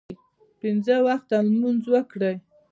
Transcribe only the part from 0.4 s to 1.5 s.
پنځه وخته